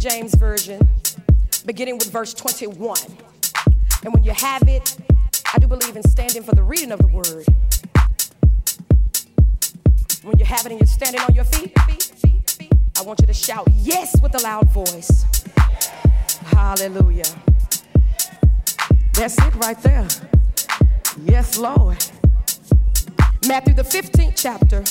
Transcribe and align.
James 0.00 0.34
Version, 0.34 0.80
beginning 1.66 1.98
with 1.98 2.10
verse 2.10 2.32
21. 2.32 2.96
And 4.02 4.14
when 4.14 4.24
you 4.24 4.32
have 4.32 4.62
it, 4.66 4.96
I 5.52 5.58
do 5.58 5.66
believe 5.66 5.94
in 5.94 6.02
standing 6.02 6.42
for 6.42 6.54
the 6.54 6.62
reading 6.62 6.90
of 6.90 7.00
the 7.00 7.06
word. 7.08 7.44
When 10.22 10.38
you 10.38 10.46
have 10.46 10.64
it 10.64 10.72
and 10.72 10.80
you're 10.80 10.86
standing 10.86 11.20
on 11.20 11.34
your 11.34 11.44
feet, 11.44 11.74
I 12.98 13.02
want 13.02 13.20
you 13.20 13.26
to 13.26 13.34
shout 13.34 13.68
yes 13.74 14.18
with 14.22 14.34
a 14.34 14.42
loud 14.42 14.72
voice. 14.72 15.26
Hallelujah. 16.46 17.24
That's 19.12 19.36
it 19.36 19.54
right 19.56 19.82
there. 19.82 20.08
Yes, 21.26 21.58
Lord. 21.58 22.02
Matthew, 23.46 23.74
the 23.74 23.82
15th 23.82 24.32
chapter, 24.34 24.82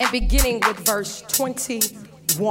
and 0.00 0.10
beginning 0.10 0.62
with 0.66 0.84
verse 0.84 1.22
21. 1.28 2.11
And 2.34 2.48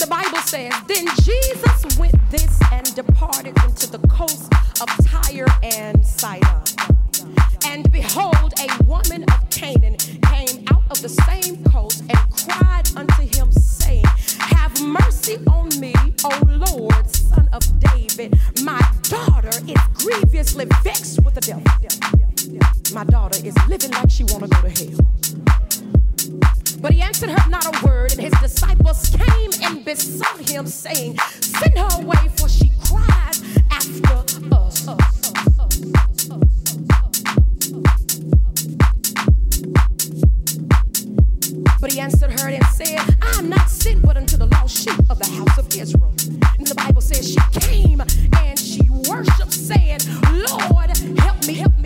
the 0.00 0.06
Bible 0.08 0.38
says, 0.38 0.72
Then 0.86 1.06
Jesus 1.22 1.98
went 1.98 2.14
this 2.30 2.60
and 2.70 2.94
departed 2.94 3.56
into 3.64 3.90
the 3.90 3.98
coast 4.06 4.52
of 4.80 4.88
Tyre 5.04 5.46
and 5.64 6.06
Sidon. 6.06 6.62
And 7.66 7.90
behold, 7.90 8.54
a 8.60 8.84
woman 8.84 9.24
of 9.24 9.50
Canaan 9.50 9.96
came 9.96 10.64
out 10.70 10.84
of 10.90 11.02
the 11.02 11.08
same 11.08 11.64
coast 11.64 12.02
and 12.02 12.18
cried 12.30 12.88
unto 12.96 13.22
him, 13.36 13.50
saying, 13.50 14.04
Have 14.38 14.80
mercy 14.80 15.38
on 15.48 15.70
me, 15.80 15.94
O 16.22 16.40
Lord, 16.46 17.10
son 17.10 17.48
of 17.52 17.64
David. 17.80 18.38
My 18.62 18.80
daughter 19.02 19.50
is 19.66 19.80
grievously 19.94 20.66
vexed 20.84 21.24
with 21.24 21.34
the 21.34 21.40
devil. 21.40 21.64
My 22.94 23.02
daughter 23.02 23.40
is 23.44 23.56
living 23.66 23.90
like 23.90 24.08
she 24.10 24.22
wanna 24.24 24.46
go 24.46 24.62
to 24.62 24.70
hell. 24.70 25.43
But 26.84 26.92
he 26.92 27.00
answered 27.00 27.30
her 27.30 27.48
not 27.48 27.64
a 27.64 27.86
word, 27.86 28.12
and 28.12 28.20
his 28.20 28.34
disciples 28.42 29.08
came 29.08 29.50
and 29.62 29.82
besought 29.86 30.46
him, 30.46 30.66
saying, 30.66 31.16
Send 31.40 31.78
her 31.78 31.88
away, 32.02 32.28
for 32.36 32.46
she 32.46 32.70
cries 32.84 33.42
after 33.70 34.16
us. 34.54 34.84
But 41.80 41.90
he 41.90 42.00
answered 42.00 42.38
her 42.38 42.48
and 42.50 42.66
said, 42.66 42.98
I 43.22 43.34
am 43.38 43.48
not 43.48 43.70
sent 43.70 44.02
but 44.02 44.18
unto 44.18 44.36
the 44.36 44.44
lost 44.44 44.76
sheep 44.76 44.98
of 45.08 45.18
the 45.18 45.30
house 45.38 45.56
of 45.56 45.66
Israel. 45.74 46.12
And 46.58 46.66
the 46.66 46.74
Bible 46.74 47.00
says 47.00 47.32
she 47.32 47.60
came 47.60 48.02
and 48.02 48.58
she 48.58 48.82
worshiped, 49.08 49.54
saying, 49.54 50.00
Lord, 50.30 50.94
help 51.18 51.46
me, 51.46 51.54
help 51.54 51.78
me, 51.78 51.83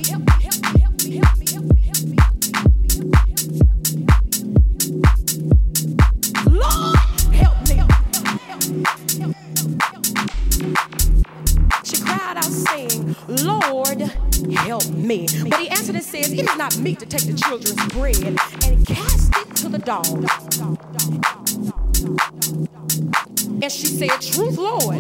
To 16.88 17.04
take 17.04 17.26
the 17.26 17.34
children's 17.34 17.86
bread 17.92 18.24
and 18.66 18.86
cast 18.86 19.36
it 19.36 19.56
to 19.56 19.68
the 19.68 19.78
dogs. 19.78 20.08
And 23.62 23.70
she 23.70 23.86
said, 23.86 24.18
Truth, 24.22 24.56
Lord. 24.56 24.96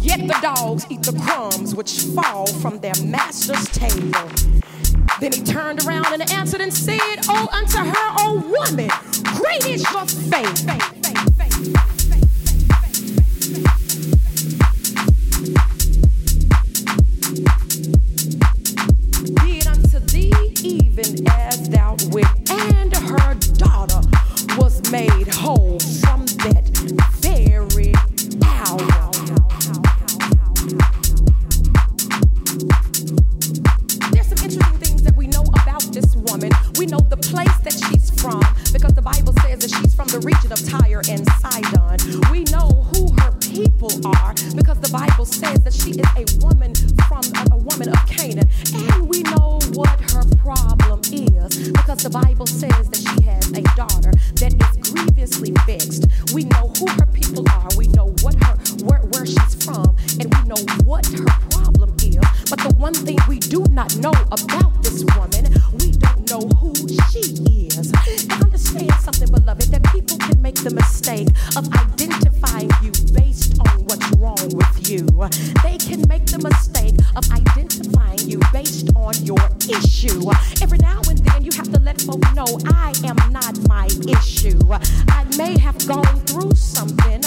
Yet 0.00 0.28
the 0.28 0.38
dogs 0.42 0.84
eat 0.90 1.02
the 1.02 1.18
crumbs 1.24 1.74
which 1.74 2.00
fall 2.14 2.46
from 2.46 2.78
their 2.80 2.92
master's 3.02 3.64
table. 3.70 4.28
Then 5.18 5.32
he 5.32 5.42
turned 5.42 5.86
around 5.86 6.12
and 6.12 6.30
answered 6.32 6.60
and 6.60 6.72
said, 6.72 7.20
Oh, 7.26 7.48
unto 7.52 7.78
her, 7.78 8.14
O 8.18 8.34
woman, 8.36 8.90
great 9.38 9.64
is 9.64 9.90
your 9.90 10.04
faith. 10.04 11.79
left 21.60 21.74
out 21.74 22.02
with. 22.14 22.79
The 37.08 37.16
place 37.16 37.56
that 37.64 37.72
she's 37.72 38.10
from 38.20 38.42
because 38.72 38.94
the 38.94 39.02
Bible 39.02 39.32
says 39.42 39.60
that 39.60 39.70
she's 39.70 39.94
from 39.94 40.08
the 40.08 40.20
region 40.20 40.52
of 40.52 40.60
Tyre 40.68 41.02
and 41.08 41.24
Sidon. 41.40 41.98
We 42.30 42.44
know 42.52 42.84
who 42.92 43.12
her 43.22 43.32
people 43.40 43.90
are 44.06 44.34
because 44.54 44.78
the 44.80 44.90
Bible 44.92 45.24
says 45.24 45.60
that 45.64 45.72
she 45.72 45.96
is 45.96 46.10
a 46.18 46.24
woman 46.44 46.74
from 47.08 47.24
a, 47.38 47.56
a 47.56 47.58
woman 47.58 47.88
of 47.88 48.00
Canaan. 48.06 48.48
And 48.74 49.08
we 49.08 49.22
know 49.22 49.58
what 49.72 50.00
her 50.12 50.24
problem 50.42 51.00
is 51.12 51.70
because 51.72 52.02
the 52.02 52.10
Bible 52.10 52.46
says 52.46 52.88
that 52.90 53.00
she 53.00 53.24
has 53.24 53.48
a 53.52 53.62
daughter 53.76 54.12
that 54.40 54.52
is 54.52 54.90
grievously 54.90 55.52
vexed. 55.66 56.06
We 56.34 56.44
know 56.44 56.59
the 70.62 70.70
mistake 70.74 71.28
of 71.56 71.66
identifying 71.72 72.70
you 72.82 72.92
based 73.14 73.58
on 73.60 73.84
what's 73.86 74.10
wrong 74.16 74.48
with 74.52 74.90
you. 74.90 75.06
They 75.62 75.78
can 75.78 76.06
make 76.06 76.26
the 76.26 76.38
mistake 76.38 76.96
of 77.16 77.24
identifying 77.32 78.28
you 78.28 78.40
based 78.52 78.90
on 78.94 79.14
your 79.24 79.40
issue. 79.68 80.30
Every 80.60 80.78
now 80.78 81.00
and 81.08 81.18
then 81.18 81.44
you 81.44 81.50
have 81.56 81.72
to 81.72 81.80
let 81.80 82.00
folk 82.02 82.20
know 82.34 82.46
I 82.66 82.92
am 83.04 83.16
not 83.32 83.56
my 83.68 83.88
issue. 84.06 84.60
I 85.08 85.24
may 85.38 85.58
have 85.58 85.78
gone 85.86 86.20
through 86.26 86.54
something. 86.54 87.19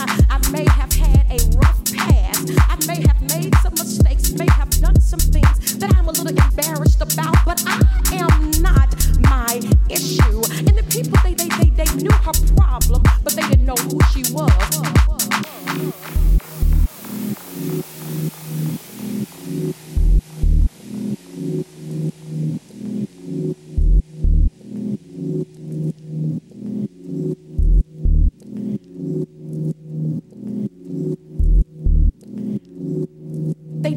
walk. 14.43 15.02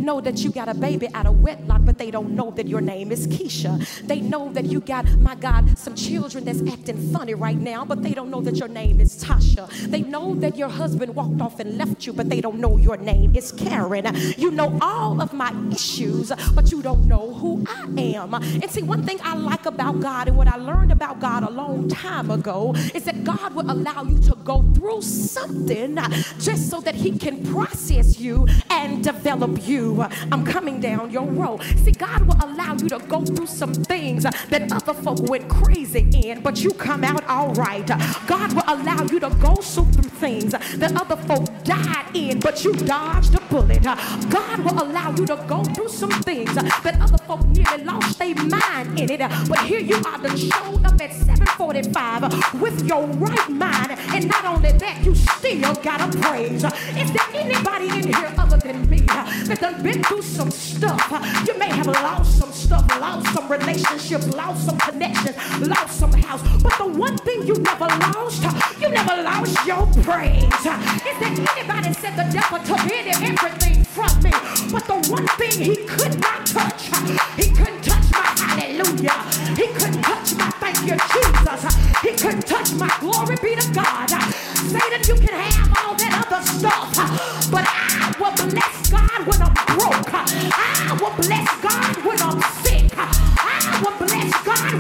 Know 0.07 0.21
that 0.21 0.39
you 0.45 0.51
got 0.51 0.69
a 0.69 0.75
baby 0.75 1.09
out 1.15 1.27
of 1.27 1.43
wedlock, 1.43 1.81
but 1.85 1.99
they 1.99 2.13
don't 2.13 2.31
know 2.31 2.53
that 2.53 2.69
your 2.69 2.81
name 2.81 3.11
is 3.11 3.27
Keisha. 3.27 3.73
They 4.07 4.21
know 4.21 4.53
that 4.53 4.67
you 4.67 4.81
got, 4.81 5.05
my 5.19 5.35
God, 5.35 5.77
some 5.77 5.97
children 5.97 6.45
that's 6.45 6.63
acting 6.73 7.13
funny 7.13 7.35
right 7.35 7.59
now, 7.59 7.85
but 7.85 8.05
they 8.05 8.15
don't 8.15 8.31
know 8.31 8.41
that 8.41 8.57
your 8.57 8.69
name 8.69 9.01
is 9.01 9.23
Tasha. 9.23 9.69
They 9.91 10.03
know 10.03 10.37
that 10.37 10.57
your 10.57 10.69
husband 10.69 11.15
walked 11.17 11.41
off 11.41 11.59
and 11.59 11.77
left 11.77 12.07
you, 12.07 12.13
but 12.13 12.29
they 12.29 12.41
don't 12.41 12.61
know 12.61 12.77
your 12.77 12.97
name 12.97 13.35
is 13.35 13.51
Karen. 13.51 14.07
You 14.39 14.53
know 14.53 14.79
all 14.81 15.21
of 15.21 15.33
my 15.33 15.53
issues, 15.73 16.31
but 16.55 16.71
you 16.71 16.83
don't 16.83 17.07
know 17.07 17.35
who 17.35 17.65
I 17.69 17.87
am. 18.15 18.33
And 18.35 18.71
see, 18.71 18.83
one 18.83 19.03
thing 19.05 19.19
I 19.25 19.35
like 19.35 19.67
about 19.67 20.01
God 20.01 20.29
and 20.29 20.37
what 20.37 20.47
I 20.47 20.57
learned 20.57 20.93
about 20.93 21.19
God 21.19 21.43
a 21.43 21.51
long 21.51 21.89
time 21.89 22.31
ago 22.31 22.75
is 22.95 23.03
that 23.05 23.25
God 23.25 23.55
will 23.55 23.69
allow 23.69 24.05
you 24.05 24.19
to 24.29 24.36
go 24.47 24.63
through 24.75 25.03
something 25.03 25.97
just 26.39 26.71
so 26.71 26.81
that 26.81 26.95
He 26.95 27.19
can 27.19 27.45
process 27.53 28.21
you 28.21 28.47
and 28.71 29.03
develop 29.03 29.67
you. 29.67 30.03
I'm 30.31 30.45
coming 30.45 30.81
down 30.81 31.11
your 31.11 31.27
road. 31.27 31.63
See, 31.85 31.91
God 31.91 32.23
will 32.23 32.39
allow 32.41 32.75
you 32.75 32.89
to 32.91 33.01
go 33.09 33.25
through 33.25 33.49
some 33.49 33.75
things 33.75 34.23
that 34.23 34.73
other 34.73 34.95
folk 34.95 35.19
went 35.29 35.49
crazy 35.49 36.09
in, 36.15 36.43
but 36.43 36.63
you 36.63 36.71
come 36.71 37.03
out 37.03 37.25
all 37.27 37.53
right. 37.55 37.87
God 38.29 38.53
will 38.53 38.69
allow 38.69 39.03
you 39.03 39.19
to 39.19 39.31
go 39.43 39.57
through 39.57 39.63
some 39.63 40.11
things 40.23 40.53
that 40.53 40.93
other 40.97 41.17
folk 41.17 41.45
died 41.65 42.15
in, 42.15 42.39
but 42.39 42.65
you 42.65 42.73
dodged 42.73 43.35
a 43.35 43.41
bullet. 43.51 43.83
God 43.83 44.59
will 44.61 44.81
allow 44.81 45.11
you 45.11 45.27
to 45.27 45.45
go 45.49 45.65
through 45.65 45.89
some 45.89 46.11
things 46.23 46.55
that 46.55 46.97
other 47.01 47.19
folk 47.25 47.45
nearly 47.49 47.83
lost 47.83 48.19
their 48.21 48.35
mind 48.37 49.01
in 49.01 49.11
it, 49.11 49.19
but 49.49 49.59
here 49.61 49.81
you 49.81 49.97
are 50.07 50.19
to 50.19 50.37
show 50.37 50.81
up 50.85 51.01
at 51.01 51.13
745 51.83 52.63
with 52.63 52.89
your 52.89 53.07
right 53.07 53.49
mind, 53.51 53.93
and 54.15 54.29
not 54.29 54.45
only 54.47 54.73
that, 54.73 55.05
you 55.05 55.15
still 55.15 55.75
got 55.77 56.01
a 56.01 56.19
praise. 56.19 56.65
Is 56.65 57.13
there 57.13 57.29
anybody 57.35 57.89
in 57.89 58.15
here 58.15 58.33
other 58.39 58.57
than 58.57 58.89
me 58.89 59.01
that 59.01 59.59
done 59.61 59.83
been 59.83 60.03
through 60.05 60.23
some 60.23 60.51
stuff? 60.51 61.03
You 61.47 61.59
may 61.59 61.69
have 61.69 61.87
lost 61.87 62.39
some 62.39 62.53
stuff, 62.53 62.89
lost 62.99 63.33
some 63.35 63.49
relationships, 63.51 64.27
lost 64.35 64.65
some 64.67 64.79
connections, 64.79 65.37
lost 65.61 65.99
some 65.99 66.13
house. 66.13 66.43
But 66.63 66.79
the 66.79 66.87
one 66.87 67.19
thing 67.19 67.47
you 67.47 67.55
never 67.55 67.87
lost, 67.87 68.43
you 68.81 68.89
never 68.89 69.23
lost 69.23 69.67
your 69.67 69.87
praise. 70.03 70.45
Is 70.45 70.65
there 70.65 71.47
anybody 71.57 71.93
said 71.93 72.17
the 72.17 72.27
devil 72.33 72.59
took 72.65 72.81
everything 72.91 73.85
from 73.85 74.23
me? 74.23 74.31
But 74.73 74.87
the 74.87 74.97
one 75.11 75.27
thing 75.37 75.61
he 75.61 75.77
could 75.85 76.19
not 76.21 76.47
touch, 76.47 76.89
he 77.37 77.51
couldn't 77.51 77.76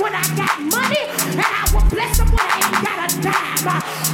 when 0.00 0.14
I 0.14 0.22
got 0.36 0.58
money, 0.60 1.04
and 1.36 1.40
I 1.40 1.68
will 1.74 1.88
bless 1.90 2.18
him 2.18 2.26
when 2.28 2.40
I 2.40 2.56
ain't 2.64 2.84
got 2.84 3.12
a 3.12 3.22
dime. 3.22 4.05